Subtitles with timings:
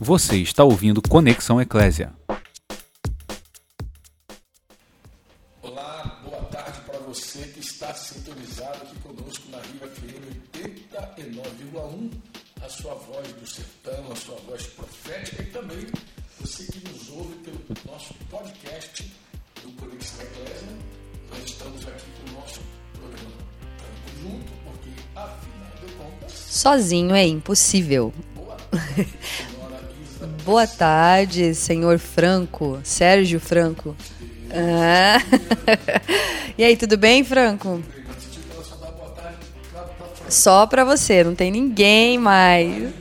[0.00, 2.12] Você está ouvindo Conexão Eclésia.
[5.60, 12.12] Olá, boa tarde para você que está sintonizado aqui conosco na Rio FM 89,1,
[12.64, 15.86] a sua voz do sertão, a sua voz profética e também
[16.40, 19.02] você que nos ouve pelo nosso podcast
[19.62, 20.68] do Conexão Eclésia.
[21.28, 22.60] Nós estamos aqui com o nosso
[22.92, 23.36] programa
[23.78, 26.32] Campo Junto, porque afinal de contas.
[26.32, 28.14] Sozinho é impossível.
[30.48, 33.94] Boa tarde, senhor Franco, Sérgio Franco.
[34.50, 35.20] Ah.
[36.56, 37.82] E aí, tudo bem, Franco?
[40.26, 42.94] Só para você, não tem ninguém mais.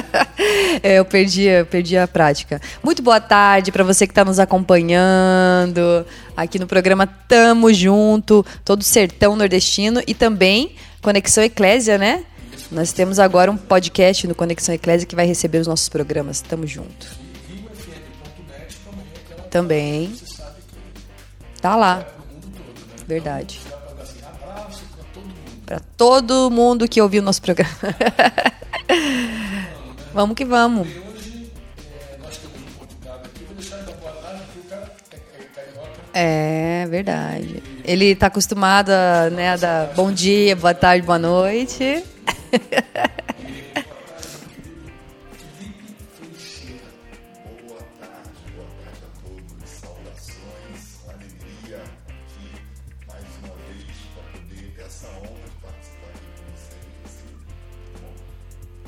[0.84, 2.60] Eu perdi, eu perdi a prática.
[2.82, 8.84] Muito boa tarde pra você que está nos acompanhando aqui no programa Tamo Junto, todo
[8.84, 12.24] sertão nordestino e também Conexão Eclésia, né?
[12.70, 16.40] Nós temos agora um podcast no Conexão Eclésia que vai receber os nossos programas.
[16.40, 17.06] Tamo junto.
[19.50, 20.12] Também.
[21.60, 22.04] Tá lá.
[23.06, 23.60] Verdade.
[25.64, 27.74] Para todo mundo que ouviu o nosso programa.
[30.12, 30.88] vamos que vamos.
[36.12, 37.62] É verdade.
[37.84, 38.90] Ele tá acostumado
[39.32, 42.02] né, a dar bom dia, boa tarde, boa noite.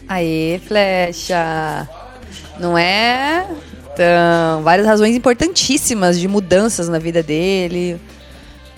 [0.08, 1.86] Aê, flecha!
[2.58, 3.46] Não é?
[3.92, 8.00] Então, várias razões importantíssimas de mudanças na vida dele.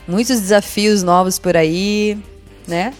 [0.08, 2.18] Muitos desafios novos por aí,
[2.66, 2.92] né?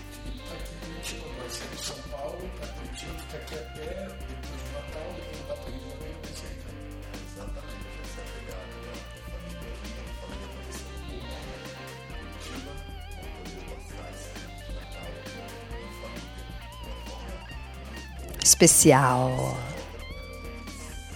[18.60, 19.56] Especial.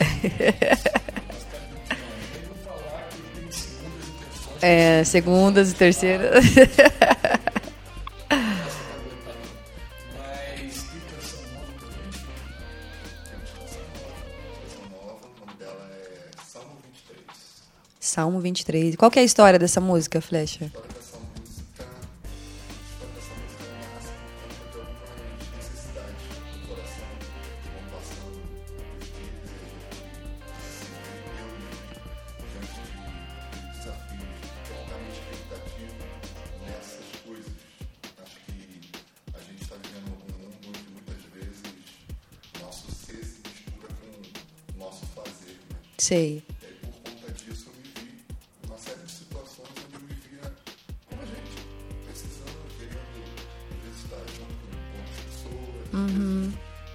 [4.66, 6.42] É, segundas e terceiras.
[16.40, 17.36] Salmo 23.
[18.00, 18.96] Salmo 23.
[18.96, 20.72] Qual que é a história dessa música, Flecha?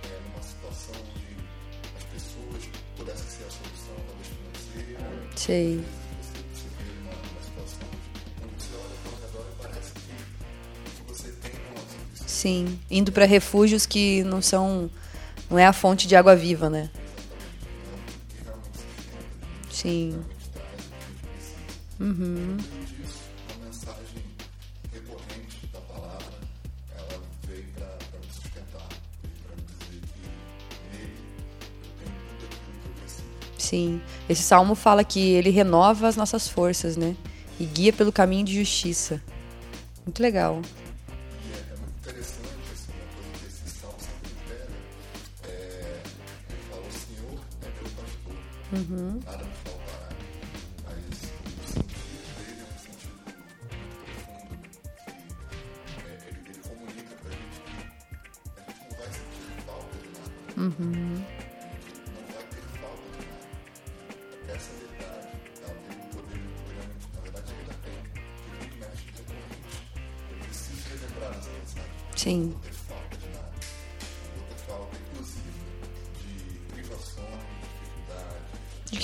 [0.04, 1.26] É, numa situação onde
[1.98, 5.84] as pessoas pudessem ser a solução, talvez financeira, às Sei.
[6.54, 7.90] você vê numa, numa situação
[8.44, 10.02] onde você olha ao redor e parece que
[11.02, 12.32] o que você tem não é o suficiente.
[12.32, 12.80] Sim.
[12.92, 14.88] Indo para refúgios que não são.
[15.50, 16.92] Não é a fonte de água viva, né?
[19.90, 20.24] Sim.
[22.00, 22.04] a.
[22.04, 22.58] Uhum.
[23.58, 24.24] Uma mensagem
[24.94, 26.34] recorrente da palavra,
[26.96, 30.20] ela veio para me sustentar, para me dizer que
[30.92, 33.24] nele eu tenho tudo aquilo que eu preciso.
[33.58, 34.02] Sim.
[34.30, 37.16] Esse salmo fala que ele renova as nossas forças, né?
[37.60, 39.20] E guia pelo caminho de justiça.
[40.06, 40.62] Muito legal.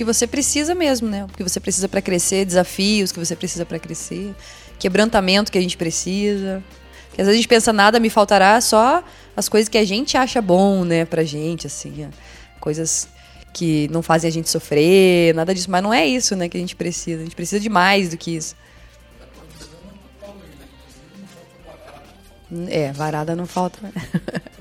[0.06, 1.25] Que você precisa mesmo, né?
[1.25, 4.36] O que você precisa para crescer, desafios que você precisa para crescer,
[4.78, 6.63] quebrantamento que a gente precisa.
[7.07, 9.04] Porque às vezes a gente pensa, nada me faltará, só
[9.36, 12.06] as coisas que a gente acha bom, né, pra gente, assim.
[12.06, 12.60] ó.
[12.60, 13.07] Coisas
[13.52, 15.72] que não fazem a gente sofrer, nada disso.
[15.72, 17.22] Mas não é isso, né, que a gente precisa.
[17.22, 18.56] A gente precisa de mais do que isso.
[22.69, 23.80] É, varada não falta.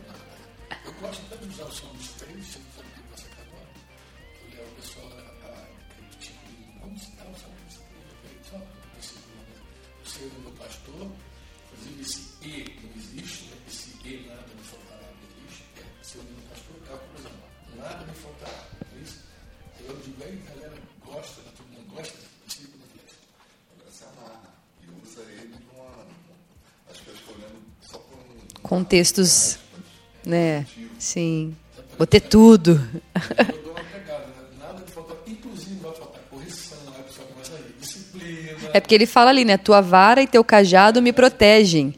[28.74, 29.58] Contextos,
[30.26, 30.66] né?
[30.98, 31.54] Sim.
[31.96, 32.80] Vou ter tudo.
[38.72, 39.56] É porque ele fala ali, né?
[39.56, 41.94] Tua vara e teu cajado me protegem.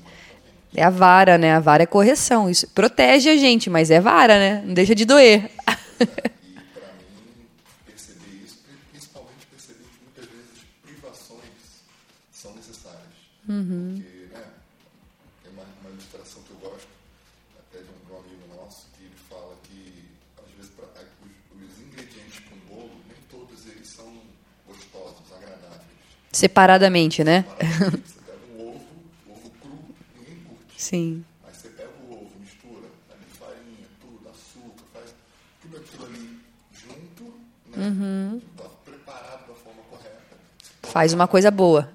[0.75, 1.55] É a vara, né?
[1.55, 2.51] A vara é correção.
[2.51, 4.63] Isso protege a gente, mas é vara, né?
[4.67, 5.51] Não deixa de doer.
[5.99, 7.49] E para mim,
[7.87, 8.59] perceber isso,
[8.93, 11.87] principalmente perceber que muitas vezes privações
[12.31, 13.09] são necessárias.
[13.47, 14.45] Porque, né,
[15.43, 16.89] tem uma, uma ilustração que eu gosto,
[17.59, 20.13] até de um, de um amigo nosso, que ele fala que,
[20.45, 24.13] às vezes, pra, é, os, os ingredientes para um bolo, nem todos eles são
[24.69, 25.97] gostosos, agradáveis.
[26.37, 27.47] Separadamente, né?
[27.59, 28.81] Você pega um ovo,
[29.27, 29.79] ovo cru,
[30.19, 30.75] ninguém curte.
[30.77, 31.25] Sim.
[31.43, 35.15] Mas você pega o ovo, mistura ali farinha, tudo, açúcar, faz
[35.63, 36.39] tudo aquilo ali
[36.75, 37.35] junto,
[37.75, 38.41] né?
[38.55, 40.37] Tá preparado da forma correta.
[40.83, 41.91] Faz uma coisa boa.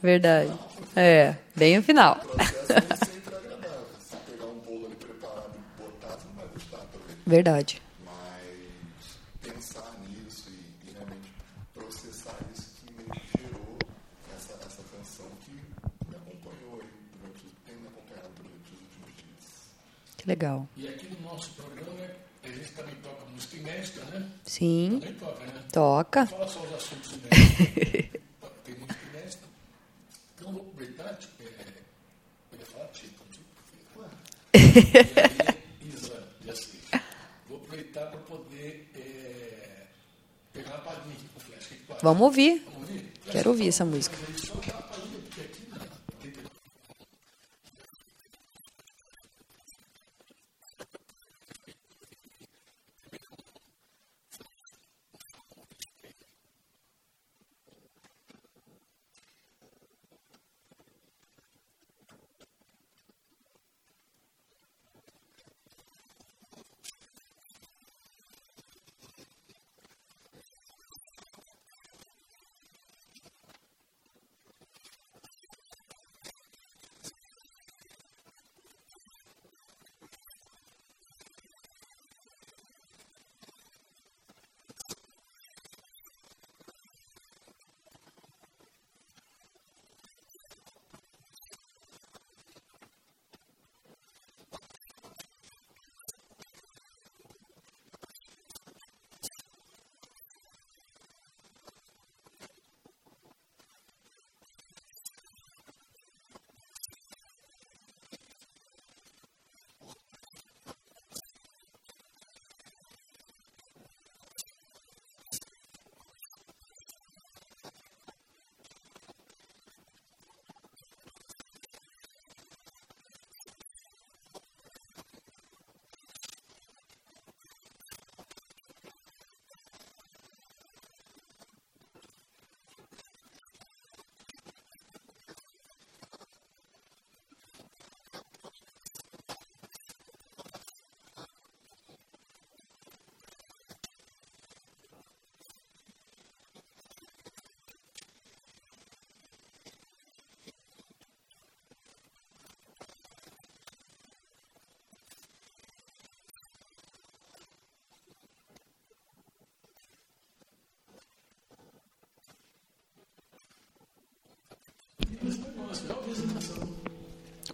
[0.00, 0.52] Verdade.
[0.94, 2.20] É, bem no final.
[2.38, 2.42] É
[2.76, 3.86] agradável.
[3.98, 7.18] Se pegar um bolo ali preparado e botar, você não vai gostar, talvez.
[7.26, 7.82] Verdade.
[8.04, 11.32] Mas pensar nisso e, e realmente
[11.72, 13.78] processar isso que meio que gerou
[14.36, 19.70] essa, essa canção que me acompanhou aí durante, tem me acompanhado durante os últimos dias.
[20.22, 20.68] Que legal.
[20.76, 22.06] E aqui no nosso programa,
[22.44, 24.30] a gente também toca música inédita, né?
[24.44, 25.00] Sim.
[25.00, 25.64] Também toca, né?
[25.72, 26.26] Toca.
[26.26, 28.20] Fala só os assuntos inéditos.
[28.62, 29.42] Tem música inédita.
[30.36, 31.46] Então vou aproveitar, tipo, é,
[32.52, 33.44] eu ia falar tipo, tipo,
[33.92, 34.60] porque.
[35.82, 36.78] E Isa, já sei.
[37.48, 39.86] Vou aproveitar para poder é,
[40.52, 42.00] pegar uma palhinha aqui com o Flash.
[42.00, 42.62] Vamos ouvir.
[42.64, 43.12] Vamos ouvir?
[43.28, 44.16] Quero ouvir essa música.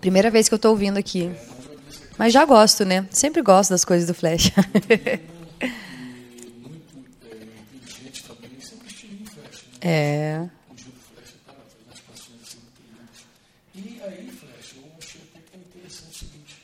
[0.01, 1.31] Primeira vez que eu tô ouvindo aqui.
[2.17, 3.07] Mas já gosto, né?
[3.11, 4.51] Sempre gosto das coisas do Flash.
[9.81, 10.49] é.
[13.75, 14.29] E aí,
[14.77, 16.57] eu achei até interessante o seguinte: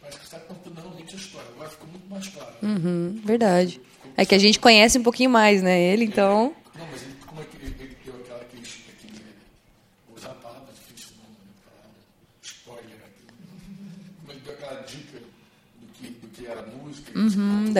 [0.00, 2.50] parece que está a história, agora ficou muito mais claro.
[2.62, 3.80] Uhum, verdade.
[4.16, 5.80] É que a gente conhece um pouquinho mais, né?
[5.80, 6.54] Ele, então.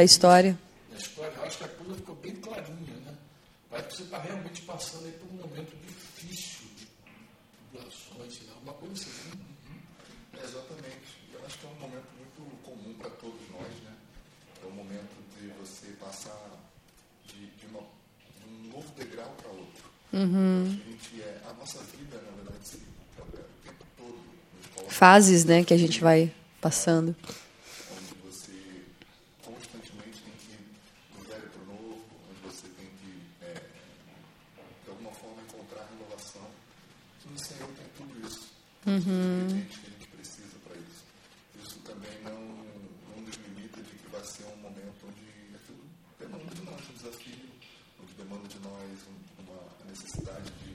[0.01, 0.59] da história.
[0.91, 3.15] Da história, acho que a coisa ficou bem clarinha, né?
[3.69, 6.89] Parece que você está realmente passando aí por um momento difícil de
[7.71, 9.29] populações, sei uma coisa assim.
[9.29, 9.45] Né?
[9.69, 10.41] Uhum.
[10.41, 11.21] É, exatamente.
[11.35, 13.93] Eu acho que é um momento muito comum para todos nós, né?
[14.63, 16.51] É o momento de você passar
[17.27, 19.91] de, de, uma, de um novo degrau para outro.
[20.15, 20.65] Uhum.
[20.65, 22.77] A, gente é, a nossa vida, na verdade, se,
[23.19, 23.23] o
[23.63, 24.19] tempo todo.
[24.89, 27.15] Fases, né, que a gente vai passando.
[35.61, 36.47] Encontrar renovação.
[37.27, 38.49] O Senhor tem tudo isso.
[38.83, 41.05] Tudo que a gente precisa para isso.
[41.63, 45.85] Isso também não, não nos limita de que vai ser um momento onde aquilo
[46.19, 47.51] demanda de nós um desafio,
[48.03, 50.75] onde demanda de nós um- uma necessidade de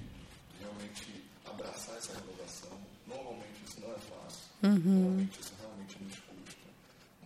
[0.60, 2.80] realmente abraçar essa renovação.
[3.08, 4.46] Normalmente isso não é fácil.
[4.62, 6.70] Normalmente isso realmente nos custa.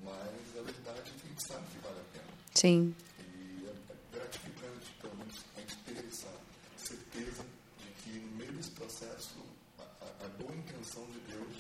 [0.04, 2.34] Mas a verdade é que a gente sabe que vale a pena.
[2.56, 2.96] Sim.
[3.20, 6.32] E é é gratificante, pelo menos, a gente ter essa
[6.78, 7.44] certeza
[7.80, 9.36] de que no meio desse processo,
[10.24, 11.56] a, boa intenção de Deus,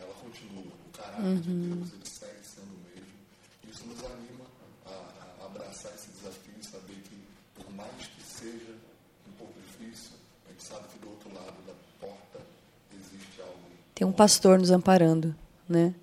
[0.00, 0.72] ela continua.
[0.86, 3.18] O caráter de Deus, ele segue sendo o mesmo.
[3.68, 4.46] Isso nos anima
[4.86, 7.18] a, a abraçar esse desafio e saber que,
[7.54, 8.74] por mais que seja
[9.28, 10.12] um pouco difícil,
[10.46, 12.40] a gente sabe que do outro lado da porta
[12.92, 13.58] existe algo
[13.94, 15.34] Tem um pastor nos amparando,
[15.68, 15.94] né?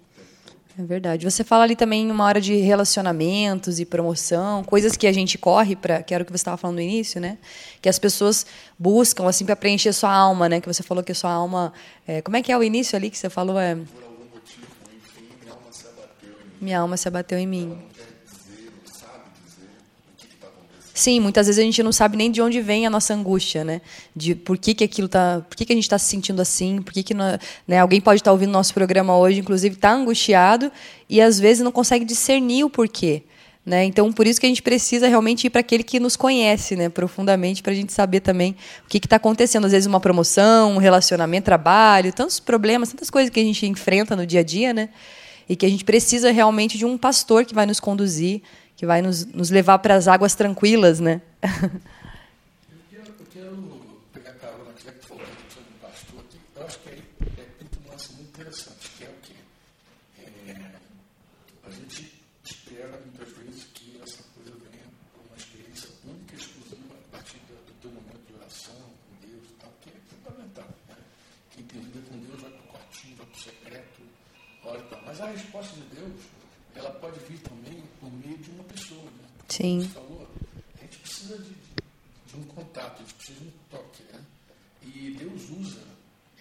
[0.77, 1.23] É verdade.
[1.23, 5.73] Você fala ali também uma hora de relacionamentos e promoção, coisas que a gente corre
[5.73, 7.37] para, que era o que você estava falando no início, né?
[7.81, 8.45] Que as pessoas
[8.77, 10.59] buscam assim para preencher sua alma, né?
[10.59, 11.71] Que você falou que a sua alma,
[12.05, 13.57] é, como é que é o início ali que você falou?
[13.57, 16.57] É, por algum motivo, enfim, minha alma se abateu em mim.
[16.59, 17.67] minha alma se abateu em mim.
[17.67, 19.69] Não quer dizer, não sabe dizer
[20.11, 20.84] o que está acontecendo.
[20.95, 23.81] Sim, muitas vezes a gente não sabe nem de onde vem a nossa angústia, né?
[24.15, 26.81] De por que, que aquilo tá, por que, que a gente está se sentindo assim,
[26.81, 27.37] por que, que não-
[27.67, 27.79] né?
[27.79, 30.71] alguém pode estar ouvindo nosso programa hoje, inclusive está angustiado
[31.09, 33.23] e às vezes não consegue discernir o porquê.
[33.65, 33.83] Né?
[33.83, 36.87] Então, por isso que a gente precisa realmente ir para aquele que nos conhece né,
[36.87, 39.65] profundamente, para a gente saber também o que está acontecendo.
[39.65, 44.15] Às vezes, uma promoção, um relacionamento, trabalho, tantos problemas, tantas coisas que a gente enfrenta
[44.15, 44.87] no dia a dia, né?
[45.49, 48.41] E que a gente precisa realmente de um pastor que vai nos conduzir,
[48.75, 51.21] que vai nos, nos levar para as águas tranquilas, né?
[75.17, 76.21] A resposta de Deus,
[76.75, 79.03] ela pode vir também por meio de uma pessoa.
[79.03, 79.27] Né?
[79.49, 79.81] Sim.
[79.81, 80.27] Você falou,
[80.77, 84.21] a gente precisa de, de- um contato, a gente precisa de um toque, né?
[84.83, 85.81] E Deus usa,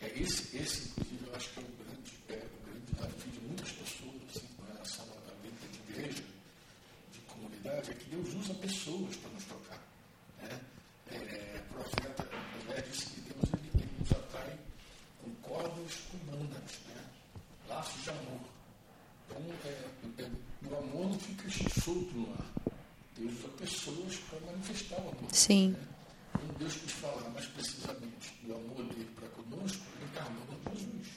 [0.02, 3.40] é, esse, esse inclusive, eu acho que é um grande, é, um grande desafio de
[3.40, 6.24] muitas pessoas, assim, com relação à vida de igreja,
[7.12, 9.82] de comunidade, é que Deus usa pessoas para nos tocar.
[10.42, 10.60] Né?
[11.12, 12.28] É, o profeta
[12.66, 14.58] José disse que Deus ele, ele nos atrai
[15.22, 17.04] com cordas humanas, né?
[17.68, 18.40] laços de amor.
[19.30, 20.30] Então, é, é,
[20.68, 21.48] o amor não fica
[21.84, 22.46] solto no ar.
[23.16, 25.28] Deus usa pessoas para manifestar o amor.
[25.32, 25.68] Sim.
[25.70, 25.78] Né?
[26.32, 31.08] Quando Deus quis falar mais precisamente do amor dele para conosco, ele encarnou Jesus.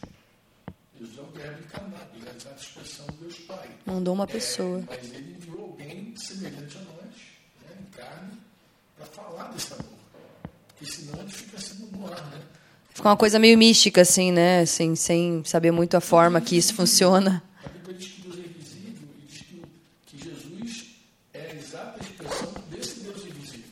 [1.00, 3.70] Jesus é o verbo encarnado, ele é a expressão de Deus Pai.
[3.86, 4.84] Mandou uma É, pessoa.
[4.88, 7.16] mas ele enviou alguém semelhante a nós,
[7.62, 8.38] né, em carne,
[8.96, 9.86] para falar desse amor.
[10.68, 12.42] Porque senão ele fica sendo no ar, né?
[12.94, 14.62] Fica uma coisa meio mística, assim, né?
[14.62, 17.44] Assim, sem saber muito a forma que isso funciona.
[17.64, 19.62] A Bíblia diz que Deus é invisível e diz que,
[20.08, 20.96] que Jesus
[21.34, 23.70] é a exata expressão desse Deus invisível.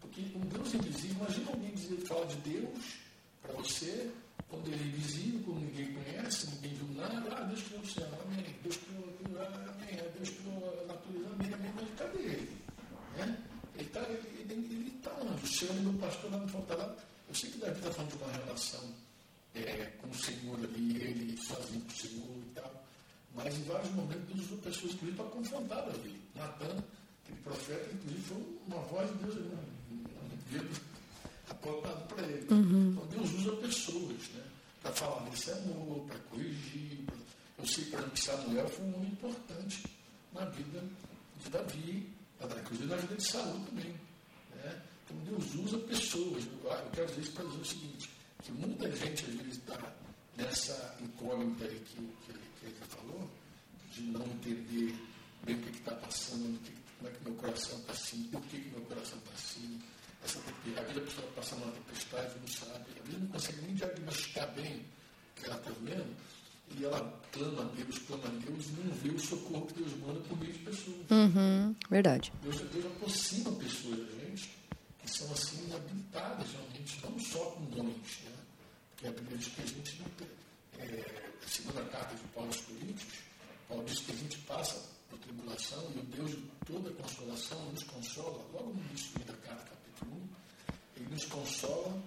[0.00, 2.84] Porque um Deus invisível, imagina alguém dizer, falar de Deus
[3.42, 4.10] para você,
[4.50, 8.08] quando ele é invisível, quando ninguém conhece, ninguém viu nada, ah, Deus criou o céu,
[8.26, 8.44] amém.
[8.62, 9.04] Deus criou,
[9.38, 9.98] ah, amém.
[9.98, 11.72] Ah, Deus criou a natureza, amém, amém.
[11.74, 12.56] Mas cadê ele?
[13.16, 13.38] Né?
[13.76, 15.42] Ele está ele, ele, ele tá onde?
[15.42, 16.94] O Senhor e meu pastor lá no faltará.
[17.28, 18.80] Eu sei que Davi está falando de uma relação
[19.54, 22.84] é, com o Senhor ali, ele sozinho com o Senhor e tal.
[23.34, 26.18] Mas em vários momentos Deus usou pessoas, inclusive, para confrontar Davi.
[26.34, 26.82] Natan,
[27.22, 29.50] aquele profeta, inclusive, foi uma voz de Deus ali,
[29.90, 30.80] um, um dedo
[32.30, 32.44] ele.
[32.44, 34.44] Então Deus usa pessoas, né?
[34.82, 36.98] Para falar desse amor, para corrigir.
[37.06, 37.16] pra-
[37.58, 39.82] Eu sei, exemplo, que Samuel foi um homem importante
[40.32, 40.82] na vida
[41.42, 42.08] de Davi,
[42.40, 43.92] na vida de Saul também.
[44.54, 44.82] Né?
[45.04, 46.44] Então Deus usa pessoas.
[46.44, 48.10] Eu, eu quero dizer isso para dizer o seguinte,
[48.44, 49.92] que muita gente às vezes está
[50.36, 53.28] nessa incógnita aí que, que, que ele falou,
[53.92, 54.94] de não entender
[55.44, 58.40] bem o que está passando, o que, como é que meu coração está assim, por
[58.42, 59.80] que, que meu coração está assim.
[60.24, 64.76] Essa, vezes a pessoa passando uma tempestade, não sabe, vezes não consegue nem diagnosticar bem
[64.76, 66.16] o que ela está vivendo,
[66.76, 69.92] e ela clama a Deus, clama a Deus, e não vê o socorro que Deus
[69.98, 71.10] manda por meio de pessoas.
[71.10, 72.32] Uhum, verdade.
[72.42, 74.58] Deus, Deus aproxima pessoas da gente
[75.00, 78.32] que são assim habilitadas realmente, não só com dons, né?
[78.90, 80.28] Porque a Bíblia diz que a gente não tem.
[80.80, 83.12] É, a segunda carta de Paulo aos Coríntios,
[83.68, 87.82] Paulo diz que a gente passa por tribulação e o Deus de toda consolação nos
[87.84, 90.20] consola, logo no início da carta, capítulo
[90.96, 92.02] 1, Ele nos consola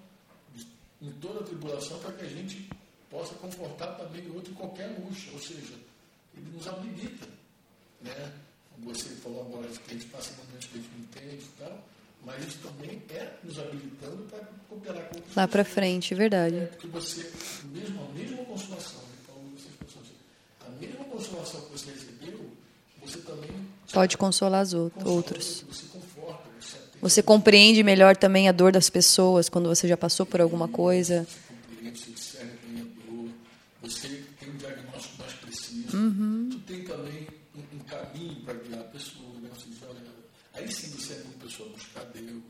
[1.01, 2.69] em toda a tribulação para que a gente
[3.09, 5.33] possa confortar também o outro em qualquer angústia.
[5.33, 5.73] Ou seja,
[6.35, 7.27] ele nos habilita.
[8.01, 8.33] Né?
[8.79, 11.87] Você falou agora que a gente passa momentos entende e tal,
[12.23, 14.39] mas isso também é nos habilitando para
[14.69, 15.35] cooperar com outros.
[15.35, 16.55] Lá para frente, verdade.
[16.55, 17.31] É porque você,
[17.65, 19.01] mesmo, a mesma consolação,
[20.65, 22.60] a mesma consolação que você recebeu, você
[23.91, 25.65] pode consolar os outros.
[27.01, 31.25] Você compreende melhor também a dor das pessoas quando você já passou por alguma coisa.
[31.27, 32.61] Você compreende,
[33.81, 36.49] você tem um diagnóstico mais preciso, uhum.
[36.51, 39.33] tu tem também um, caminho para guiar a pessoa.
[39.41, 39.49] Né?
[39.55, 40.01] Você diz, olha,
[40.53, 42.43] aí sim você anima a pessoa a buscar Deus,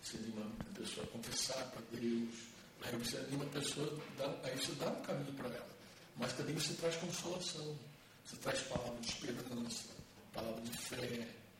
[0.00, 2.34] você anima a pessoa a confessar para Deus,
[2.82, 5.76] aí você anima a pessoa, dá, aí você dá um caminho para ela.
[6.16, 7.76] Mas também você traz consolação,
[8.24, 9.65] você traz palavra de esperança.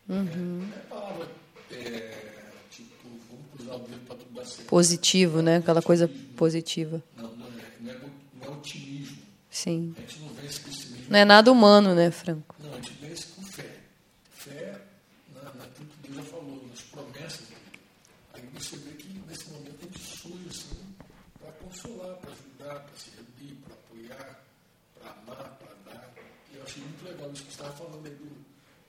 [0.09, 0.69] Uhum.
[0.75, 1.29] É, palavra,
[1.73, 2.15] é,
[2.71, 4.69] tipo, vamos o dedo para tudo dar certo.
[4.69, 5.57] Positivo, né?
[5.57, 7.03] Aquela coisa positiva.
[7.17, 7.99] Não, não é, não é,
[8.41, 9.19] não é otimismo.
[9.51, 9.95] Sim.
[9.97, 11.07] A gente não vê esse pessimismo.
[11.09, 12.55] Não é nada humano, né, Franco?
[12.63, 13.81] Não, a gente vence com fé.
[14.31, 14.81] Fé
[15.35, 17.61] na, naquilo que Deus já falou, nas promessas dele.
[18.35, 20.95] Aí você vê que nesse momento a gente surge assim
[21.41, 24.45] para consolar, para ajudar, para servir, para apoiar,
[24.95, 26.15] para amar, para dar.
[26.53, 28.47] E eu achei muito legal isso que você estava falando aí do,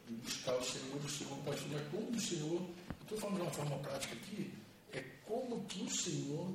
[0.08, 2.62] de buscar o Senhor, o Senhor pode fazer como o Senhor,
[3.02, 4.52] estou falando de uma forma prática aqui,
[4.94, 6.54] é como que o Senhor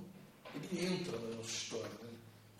[0.54, 2.10] ele entra na nossa história, né?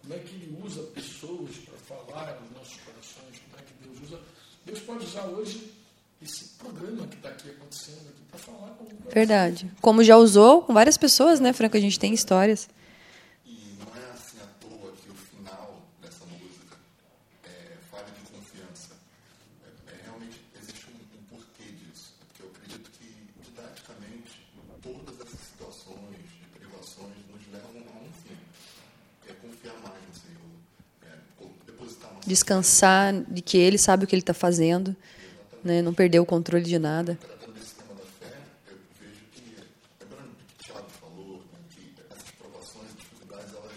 [0.01, 3.39] Como é que ele usa pessoas para falar nos nossos corações?
[3.39, 4.21] Como é que Deus usa?
[4.65, 5.73] Deus pode usar hoje
[6.23, 9.71] esse programa que está aqui acontecendo aqui para falar com Verdade.
[9.81, 11.77] Como já usou com várias pessoas, né, Franco?
[11.77, 12.69] A gente tem histórias.
[13.45, 16.77] E não é assim à toa que o final dessa música
[17.45, 18.95] é fala de confiança.
[19.65, 22.15] É, é realmente existe um, um, porquê disso.
[22.21, 24.47] É porque eu acredito que didaticamente
[24.81, 28.39] todas essas situações de privações nos levam a um fim.
[29.29, 30.55] É confiar mais no Senhor.
[31.03, 31.19] É
[31.67, 34.97] depositar nossa Descansar de que Ele sabe o que Ele está fazendo,
[35.63, 35.83] né?
[35.83, 37.19] Não perder o controle de nada.
[37.21, 38.33] Tratando desse tema da fé,
[38.71, 39.43] eu vejo que,
[40.01, 43.73] lembrando do que o Tiago falou, né, que essas provações e dificuldades elas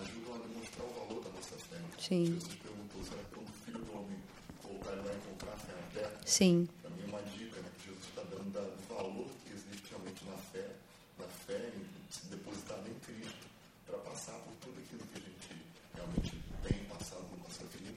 [0.00, 1.76] ajudam a demonstrar o valor da nossa fé.
[2.00, 2.24] Sim.
[2.24, 4.16] Jesus perguntou: será que quando o filho do homem
[4.62, 6.20] voltar, ele vai encontrar fé na terra?
[6.24, 6.66] Sim.
[6.80, 9.84] Para mim, é uma dica né, que Jesus está dando da, do valor que existe
[9.92, 10.66] realmente na fé,
[11.20, 13.44] na fé em se depositar em Cristo,
[13.84, 15.52] para passar por tudo aquilo que a gente
[15.92, 16.32] realmente
[16.64, 17.92] tem passado na nossa vida.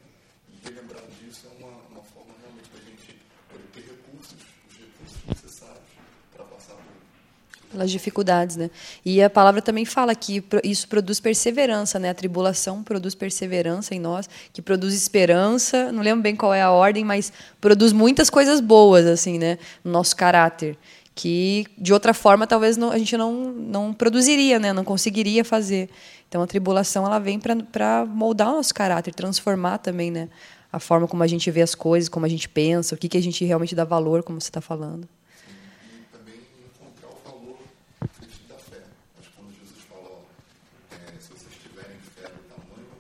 [0.50, 3.16] E relembrar disso é uma, uma forma realmente da gente
[3.50, 5.90] poder ter recursos, os recursos necessários
[6.34, 8.70] para passar por pelas dificuldades, né?
[9.06, 12.10] E a palavra também fala que isso produz perseverança, né?
[12.10, 15.92] A tribulação produz perseverança em nós, que produz esperança.
[15.92, 19.58] Não lembro bem qual é a ordem, mas produz muitas coisas boas, assim, né?
[19.84, 20.78] No nosso caráter,
[21.16, 24.74] que de outra forma talvez não, a gente não não produziria, né?
[24.74, 25.90] Não conseguiria fazer.
[26.28, 30.30] Então a tribulação ela vem para moldar o nosso caráter, transformar também, né?
[30.72, 33.18] A forma como a gente vê as coisas, como a gente pensa, o que que
[33.18, 35.08] a gente realmente dá valor, como você está falando.
[35.88, 37.58] e também encontrar o valor
[38.50, 38.84] da fé.
[39.16, 40.22] Mas quando Jesus fala, ó,
[40.92, 42.92] é, se vocês tiverem fé do tamanho,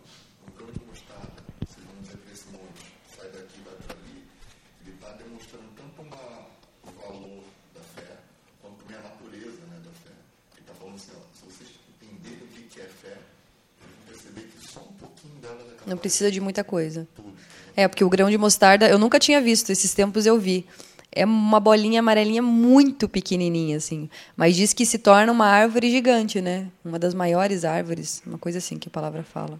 [0.47, 4.27] um grão de mostarda, vocês vão dizer para esse monte, sai daqui, vai para ali.
[4.85, 6.47] Ele está demonstrando tanto uma,
[6.87, 7.43] o valor
[7.75, 8.17] da fé,
[8.61, 10.15] quanto também a natureza né, da fé.
[10.55, 13.17] Ele está falando assim, ó, se vocês entenderem o que que é fé,
[13.75, 17.07] vocês vão perceber que só um pouquinho dela é capaz Não precisa de muita coisa.
[17.75, 20.65] É, porque o grão de mostarda eu nunca tinha visto, esses tempos eu vi.
[21.11, 24.09] É uma bolinha amarelinha muito pequenininha, assim.
[24.35, 26.67] Mas diz que se torna uma árvore gigante, né?
[26.83, 29.59] Uma das maiores árvores, uma coisa assim que a palavra fala.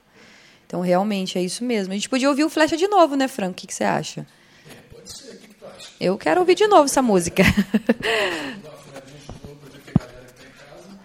[0.68, 1.94] Então, realmente, é isso mesmo.
[1.94, 3.54] A gente podia ouvir o Flecha de novo, né, Franco?
[3.54, 4.28] O que, que você acha?
[4.70, 5.90] É, pode ser, o que, que tu acha?
[5.98, 7.42] Eu quero ouvir de novo essa música.
[8.62, 11.00] Dá uma afinadinha de novo para ver que a galera que está em casa,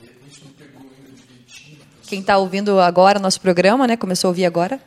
[0.00, 1.78] de repente não pegou ainda direitinho.
[1.82, 3.96] Então, Quem está ouvindo agora nosso programa, né?
[3.96, 4.78] Começou a ouvir agora.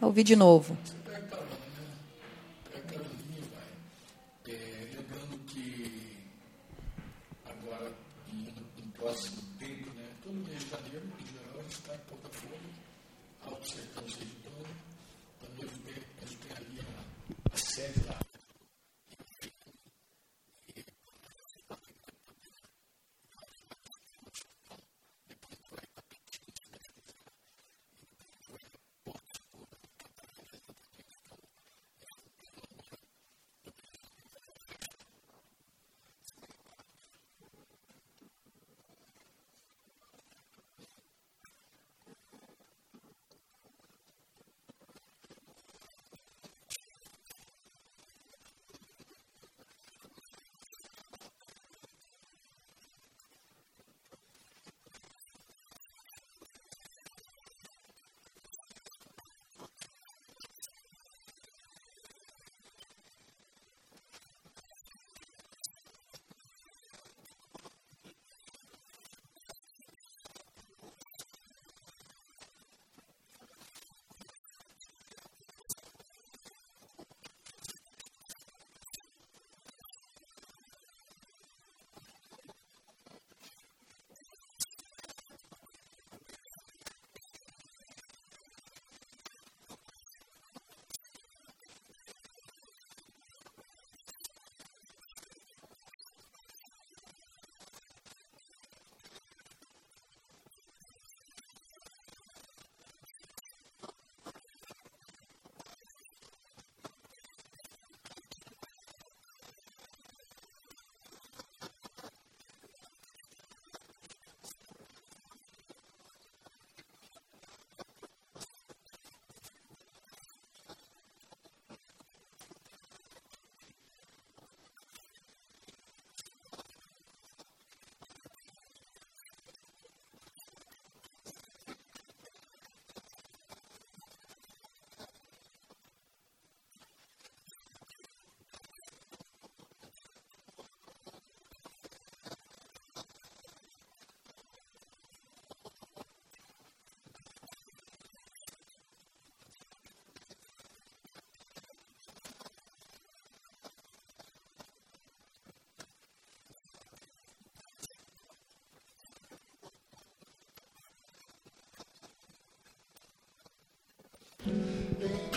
[0.00, 0.74] Ouvir de novo.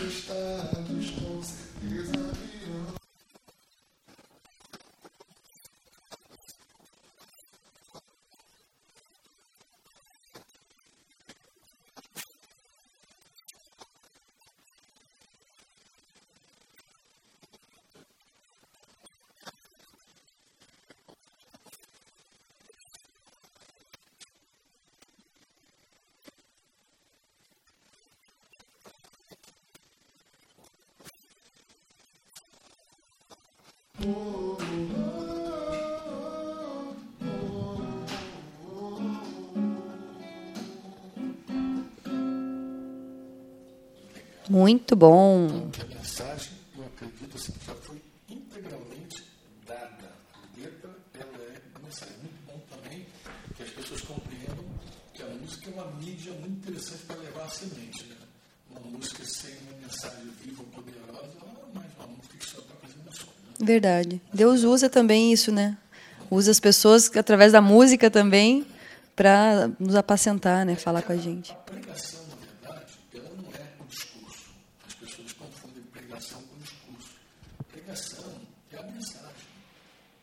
[0.08, 2.25] está, com certeza.
[44.48, 45.70] Muito bom.
[45.72, 49.26] Que a mensagem, eu acredito, assim, já foi integralmente
[49.65, 50.12] dada.
[50.34, 53.06] A letra, ela é uma mensagem muito bom também,
[53.56, 54.63] que as pessoas compreendam
[55.13, 58.06] que a música é uma mídia muito interessante para levar a semente.
[58.06, 58.15] Né?
[58.70, 62.76] Uma música sem uma mensagem viva, poderosa, ela é mais uma música que só está
[62.76, 63.26] fazendo som.
[63.26, 63.45] Né?
[63.60, 64.22] Verdade.
[64.34, 65.78] Deus usa também isso, né?
[66.30, 68.65] Usa as pessoas através da música também
[69.15, 70.76] para nos apacentar, né?
[70.76, 71.52] Falar com a gente.
[71.54, 74.44] A pregação, na verdade, ela não é o discurso.
[74.88, 77.15] As pessoas confundem pregação com discurso.
[77.72, 78.26] Pregação
[78.74, 79.48] é a mensagem.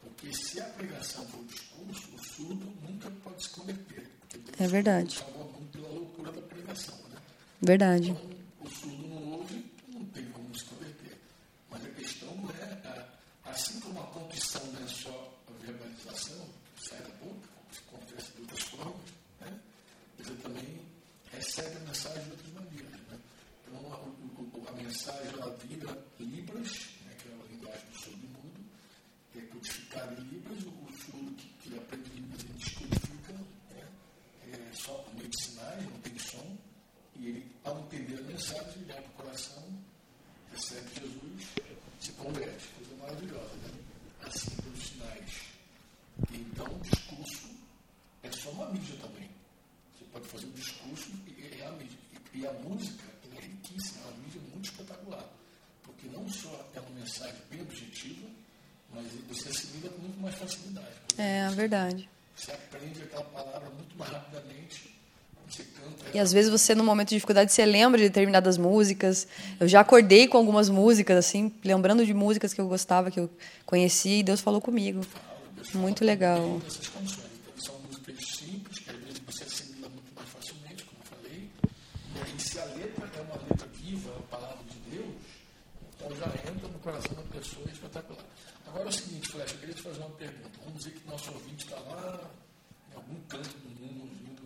[0.02, 4.10] Porque se a pregação for discurso, o surdo nunca pode se converter.
[4.58, 5.24] É verdade.
[5.72, 6.94] pela loucura da pregação.
[7.10, 7.16] Né?
[7.62, 8.10] Verdade.
[8.10, 11.18] Então, o surdo não ouve, não tem como se converter.
[11.70, 13.06] Mas a questão não é, a-
[14.22, 18.60] a confissão não é só a verbalização, que sai da boca, se confessa de outras
[18.62, 19.60] formas, né?
[20.18, 20.80] você também
[21.32, 23.00] recebe a mensagem de outras maneiras.
[23.08, 23.18] Né?
[23.66, 26.68] Então, a, o- a mensagem ela vira Libras,
[27.04, 28.60] né, que é a linguagem do surdo mudo,
[29.32, 33.88] que é codificada em Libras, o, o surdo que, que aprende Libras ele descodifica, né?
[34.52, 36.56] é só por meio de sinais, não tem som,
[37.16, 39.62] e ele, ao entender a mensagem, ele abre o coração,
[40.52, 41.48] recebe Jesus,
[42.00, 42.68] se converte.
[42.76, 43.81] Coisa maravilhosa, né?
[44.26, 45.42] Assim, pelos sinais.
[46.30, 47.50] Então, o discurso
[48.22, 49.28] é só uma mídia também.
[49.98, 51.98] Você pode fazer um discurso e é a mídia.
[52.34, 53.04] E, a música
[53.36, 55.26] é riquíssima, é uma mídia muito espetacular.
[55.82, 58.28] Porque não só é uma mensagem bem objetiva,
[58.90, 60.96] mas você assimila com muito mais facilidade.
[61.18, 62.08] É, verdade.
[62.36, 64.91] Você aprende aquela palavra muito mais rapidamente.
[66.14, 69.26] E às vezes você, no momento de dificuldade, você lembra de determinadas músicas.
[69.58, 73.30] Eu já acordei com algumas músicas, assim, lembrando de músicas que eu gostava, que eu
[73.64, 75.00] conheci, e Deus falou comigo.
[75.74, 76.60] Muito legal.
[77.56, 81.48] são músicas simples, que às vezes você assimila muito mais facilmente, como eu falei.
[82.14, 85.14] E aí, se a letra é uma letra viva, é a palavra de Deus,
[85.96, 88.24] então já entra no coração da pessoa é espetacular.
[88.66, 90.50] Agora é o seguinte, Flecha, eu queria te fazer uma pergunta.
[90.64, 92.20] Vamos dizer que nosso ouvinte está lá
[92.90, 94.41] em algum canto do mundo, ouvindo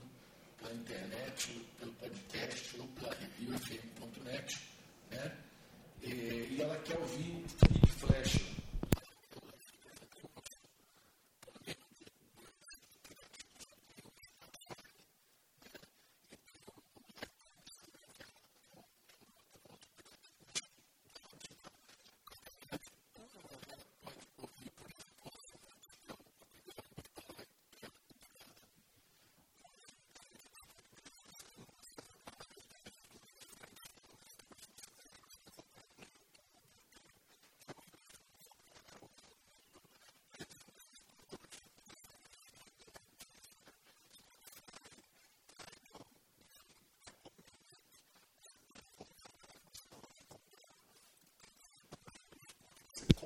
[0.67, 4.59] pela internet, pelo podcast, ou pela review FM.net,
[5.11, 5.33] né?
[6.03, 8.41] E, e ela quer ouvir o Felipe Flecha.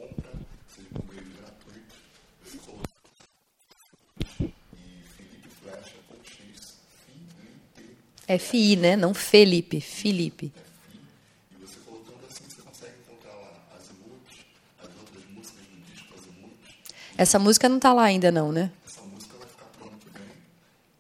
[0.01, 0.33] Compra,
[0.75, 1.95] seja com ele gratuito,
[2.45, 2.89] você coloca.
[4.41, 8.97] E Felipe Flecha com X, Felipe, É FI, né?
[8.97, 10.53] Não Felipe, Felipe.
[11.53, 14.39] e você colocando assim, você consegue encontrar lá as emutes,
[14.79, 16.75] as outras músicas do disco, as emutes.
[17.17, 18.71] Essa música não tá lá ainda, não, né?
[18.87, 20.29] Essa música vai ficar pronta que vem,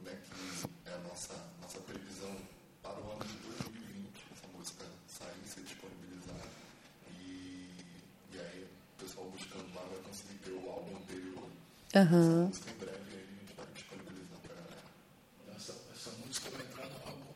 [0.04, 1.32] né, que é a nossa,
[1.62, 2.36] nossa previsão
[2.82, 4.26] para o ano de 2020.
[4.34, 6.48] Essa música sair, ser disponibilizada.
[7.18, 7.74] E,
[8.34, 8.66] e aí,
[8.98, 11.48] o pessoal buscando lá vai conseguir ter o álbum anterior.
[11.94, 12.48] Aham.
[12.50, 14.82] Essa música em breve aí a gente vai disponibilizar para a galera.
[15.56, 17.32] Essa, essa música vai entrar no álbum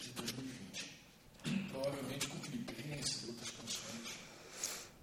[0.00, 1.70] de 2020.
[1.70, 4.18] Provavelmente com Filipenses e outras canções.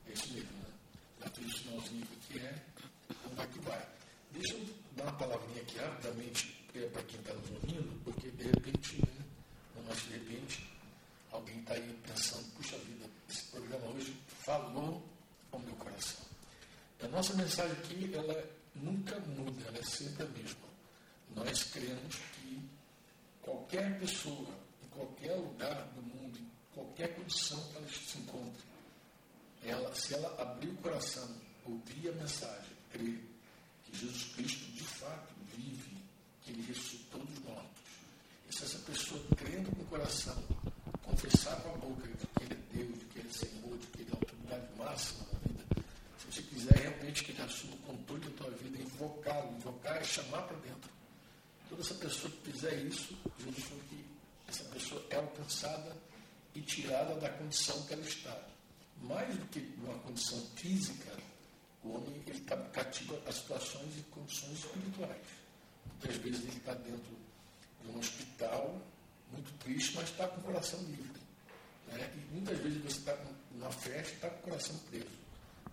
[0.10, 0.70] É isso mesmo, né?
[1.22, 2.56] Já fiz o sinalzinho que é,
[3.10, 3.86] então vai que vai.
[4.32, 4.66] Deixa eu
[4.98, 6.56] dar uma palavrinha aqui rapidamente
[6.94, 9.26] para quem está nos ouvindo, porque de repente, né,
[9.76, 10.70] não mais de repente,
[11.32, 15.04] alguém está aí pensando, puxa vida, esse programa hoje falou
[15.52, 16.26] ao meu coração.
[17.04, 20.70] A nossa mensagem aqui, ela nunca muda, ela é sempre a mesma.
[21.36, 22.62] Nós cremos que
[23.42, 24.48] qualquer pessoa,
[24.84, 28.64] em qualquer lugar do mundo, em qualquer condição que ela se encontre,
[29.64, 31.28] ela, se ela abrir o coração,
[31.66, 33.20] ouvir a mensagem, crer
[33.84, 35.98] que Jesus Cristo de fato vive,
[36.44, 37.82] que ele ressuscitou dos mortos,
[38.48, 40.38] e se essa pessoa crendo com o coração,
[41.02, 44.12] confessar com a boca que ele é Deus, que ele é Senhor, de que ele
[44.12, 45.39] é autoridade máxima
[46.40, 50.44] se quiser realmente que ele assuma o controle da tua vida, invocá-lo, invocar é chamar
[50.44, 50.90] para dentro.
[51.68, 54.06] Toda essa pessoa que fizer isso, Jesus falou que
[54.48, 55.96] essa pessoa é alcançada
[56.56, 58.42] e tirada da condição que ela está.
[59.02, 61.12] Mais do que uma condição física,
[61.84, 65.28] o homem está cativo a situações e condições espirituais.
[65.88, 67.18] Muitas vezes ele está dentro
[67.84, 68.82] de um hospital,
[69.32, 71.22] muito triste, mas está com o coração livre.
[71.88, 72.14] Né?
[72.16, 73.18] E muitas vezes você está
[73.52, 75.29] numa festa e está com o coração preso.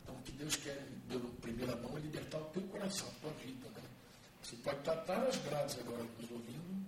[0.06, 3.32] Então, o que Deus quer, de primeira mão, é libertar o teu coração, a tua
[3.44, 3.66] vida.
[3.74, 3.82] Né?
[4.40, 6.86] Você pode estar, nas grades agora nos ouvindo,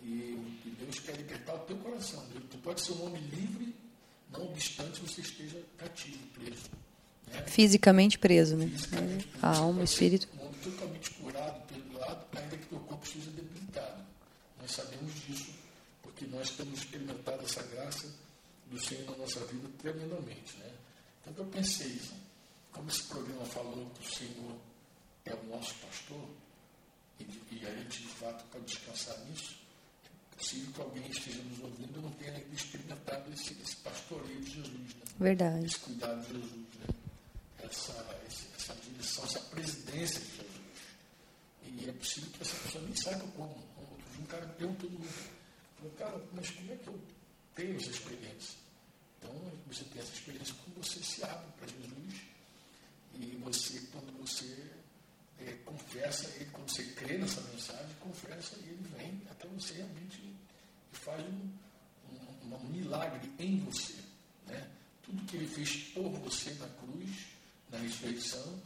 [0.00, 2.24] e, e Deus quer libertar o teu coração.
[2.50, 3.74] Tu pode ser um homem livre,
[4.30, 6.70] não obstante você esteja cativo, preso.
[7.26, 7.42] Né?
[7.46, 8.66] Fisicamente preso, né?
[8.66, 10.28] Fisicamente A alma, o espírito.
[10.36, 14.04] Um homem totalmente curado, perdoado, ainda que teu corpo esteja debilitado.
[14.60, 15.50] Nós sabemos disso,
[16.02, 18.08] porque nós temos experimentado essa graça
[18.70, 20.56] do Senhor na nossa vida tremendamente.
[20.58, 20.70] Né?
[21.26, 22.00] Então eu pensei,
[22.72, 24.56] como esse programa falou que o Senhor
[25.24, 26.28] é o nosso pastor,
[27.20, 29.56] e, e a gente de fato pode descansar nisso,
[30.32, 34.50] é possível que alguém esteja nos ouvindo e não tenha experimentado esse, esse pastoreio de
[34.50, 34.94] Jesus.
[34.94, 35.02] Né?
[35.20, 35.66] Verdade.
[35.66, 36.66] Esse cuidado de Jesus.
[36.80, 36.94] Né?
[37.58, 38.20] Essa,
[38.56, 40.52] essa direção, essa presidência de Jesus.
[41.64, 43.72] E é possível que essa pessoa nem saiba como.
[44.18, 44.90] Um cara me perguntou,
[45.76, 47.00] falou, cara, mas como é que eu
[47.54, 48.58] tenho essa experiência?
[49.18, 52.31] Então, você tem essa experiência quando você se abre para Jesus
[53.18, 54.72] e você, quando você
[55.38, 60.20] é, confessa ele, quando você crê nessa mensagem, confessa e ele vem até você realmente
[60.22, 61.50] e faz um,
[62.10, 63.94] um, um milagre em você.
[64.46, 64.68] Né?
[65.02, 67.26] Tudo que ele fez por você na cruz,
[67.70, 68.60] na ressurreição,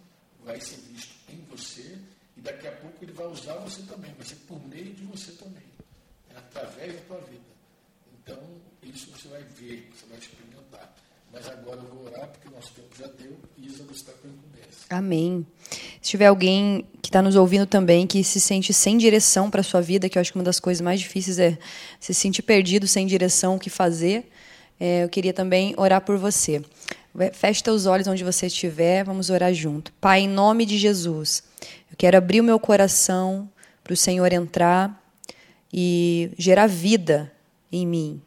[0.45, 1.99] vai ser visto em você
[2.37, 5.33] e daqui a pouco ele vai usar você também, vai ser por meio de você
[5.33, 5.65] também,
[6.29, 6.37] né?
[6.37, 7.57] através da tua vida.
[8.19, 10.95] Então, isso você vai ver, você vai experimentar.
[11.33, 14.29] Mas agora eu vou orar, porque o nosso tempo já deu e Isa está com
[14.29, 14.87] incumbência.
[14.91, 15.47] Amém.
[16.01, 19.65] Se tiver alguém que está nos ouvindo também, que se sente sem direção para a
[19.65, 21.59] sua vida, que eu acho que uma das coisas mais difíceis é
[21.99, 24.31] se sentir perdido, sem direção, o que fazer,
[24.79, 26.63] é, eu queria também orar por você.
[27.33, 29.91] Feche teus olhos onde você estiver, vamos orar junto.
[29.95, 31.43] Pai, em nome de Jesus,
[31.91, 33.49] eu quero abrir o meu coração
[33.83, 35.03] para o Senhor entrar
[35.73, 37.33] e gerar vida
[37.73, 38.23] em mim.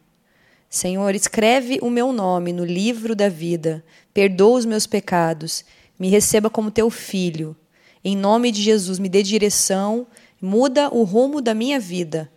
[0.72, 5.64] Senhor, escreve o meu nome no livro da vida, perdoa os meus pecados,
[5.98, 7.56] me receba como teu filho.
[8.04, 10.06] Em nome de Jesus, me dê direção,
[10.40, 12.30] muda o rumo da minha vida.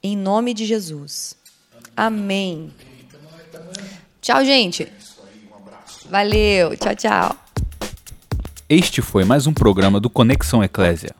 [0.00, 1.34] Em nome de Jesus.
[1.96, 2.72] Amém.
[4.22, 4.86] Tchau, gente.
[6.08, 6.76] Valeu.
[6.76, 7.36] Tchau, tchau.
[8.68, 11.12] Este foi mais um programa do Conexão Eclésia.